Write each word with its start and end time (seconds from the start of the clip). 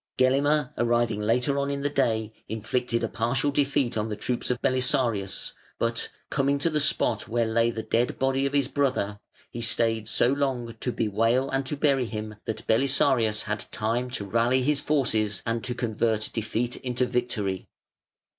Gelimer 0.17 0.73
arriving 0.79 1.19
later 1.21 1.59
on 1.59 1.69
in 1.69 1.81
the 1.83 1.89
day 1.91 2.33
inflicted 2.49 3.03
a 3.03 3.07
partial 3.07 3.51
defeat 3.51 3.95
on 3.95 4.09
the 4.09 4.15
troops 4.15 4.49
of 4.49 4.59
Belisarius, 4.59 5.53
but, 5.77 6.09
coming 6.31 6.57
to 6.57 6.71
the 6.71 6.79
spot 6.79 7.27
where 7.27 7.45
lay 7.45 7.69
the 7.69 7.83
dead 7.83 8.17
body 8.17 8.47
of 8.47 8.53
his 8.53 8.67
brother, 8.67 9.19
he 9.51 9.61
stayed 9.61 10.07
so 10.07 10.29
long 10.29 10.73
to 10.79 10.91
bewail 10.91 11.51
and 11.51 11.67
to 11.67 11.77
bury 11.77 12.05
him 12.05 12.33
that 12.45 12.65
Belisarius 12.65 13.43
had 13.43 13.65
time 13.71 14.09
to 14.09 14.25
rally 14.25 14.63
his 14.63 14.79
forces 14.79 15.43
and 15.45 15.63
to 15.65 15.75
convert 15.75 16.31
defeat 16.33 16.77
into 16.77 17.05
victory. 17.05 17.69